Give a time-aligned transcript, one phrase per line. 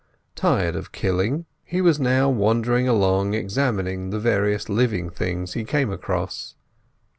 [0.33, 5.91] Tired of killing, he was now wandering along, examining the various living things he came
[5.91, 6.55] across.